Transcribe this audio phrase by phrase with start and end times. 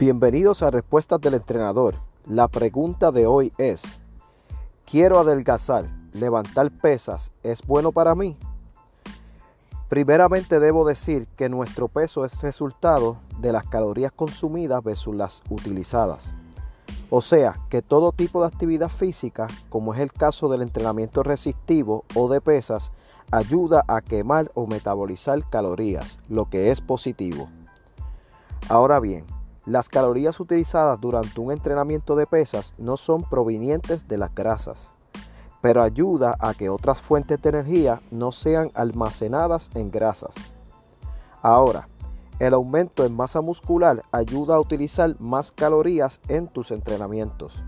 [0.00, 1.96] Bienvenidos a Respuestas del Entrenador.
[2.26, 3.82] La pregunta de hoy es,
[4.90, 8.34] quiero adelgazar, levantar pesas, ¿es bueno para mí?
[9.90, 16.32] Primeramente debo decir que nuestro peso es resultado de las calorías consumidas versus las utilizadas.
[17.10, 22.06] O sea, que todo tipo de actividad física, como es el caso del entrenamiento resistivo
[22.14, 22.90] o de pesas,
[23.30, 27.50] ayuda a quemar o metabolizar calorías, lo que es positivo.
[28.70, 29.26] Ahora bien,
[29.66, 34.92] las calorías utilizadas durante un entrenamiento de pesas no son provenientes de las grasas,
[35.60, 40.34] pero ayuda a que otras fuentes de energía no sean almacenadas en grasas.
[41.42, 41.88] Ahora,
[42.38, 47.62] el aumento en masa muscular ayuda a utilizar más calorías en tus entrenamientos.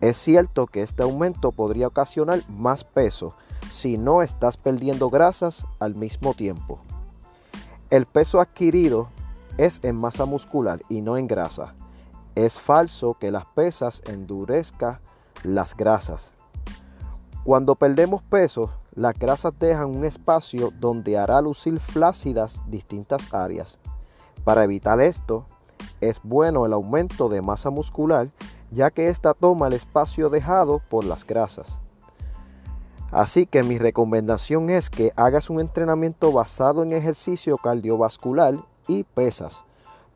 [0.00, 3.34] Es cierto que este aumento podría ocasionar más peso
[3.70, 6.80] si no estás perdiendo grasas al mismo tiempo.
[7.90, 9.08] El peso adquirido
[9.58, 11.74] es en masa muscular y no en grasa.
[12.34, 14.98] Es falso que las pesas endurezcan
[15.42, 16.32] las grasas.
[17.44, 23.78] Cuando perdemos peso, las grasas dejan un espacio donde hará lucir flácidas distintas áreas.
[24.44, 25.46] Para evitar esto,
[26.00, 28.28] es bueno el aumento de masa muscular,
[28.70, 31.80] ya que ésta toma el espacio dejado por las grasas.
[33.12, 38.56] Así que mi recomendación es que hagas un entrenamiento basado en ejercicio cardiovascular
[38.88, 39.64] y pesas.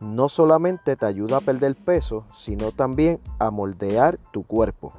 [0.00, 4.94] No solamente te ayuda a perder peso, sino también a moldear tu cuerpo.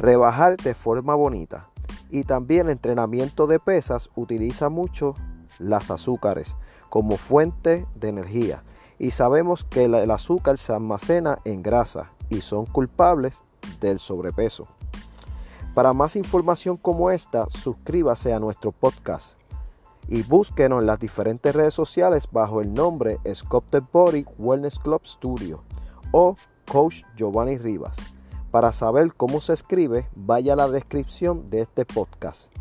[0.00, 1.68] Rebajar de forma bonita.
[2.10, 5.14] Y también el entrenamiento de pesas utiliza mucho
[5.58, 6.56] las azúcares
[6.88, 8.62] como fuente de energía.
[8.98, 13.44] Y sabemos que el azúcar se almacena en grasa y son culpables
[13.80, 14.68] del sobrepeso.
[15.74, 19.36] Para más información como esta, suscríbase a nuestro podcast
[20.08, 25.64] y búsquenos en las diferentes redes sociales bajo el nombre Sculpted Body Wellness Club Studio
[26.12, 26.36] o
[26.70, 27.96] Coach Giovanni Rivas.
[28.52, 32.52] Para saber cómo se escribe, vaya a la descripción de este podcast.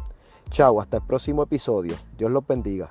[0.50, 1.96] Chao, hasta el próximo episodio.
[2.18, 2.90] Dios los bendiga.